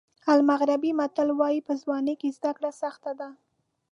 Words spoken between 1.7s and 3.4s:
ځوانۍ کې زده کړه سخته ده.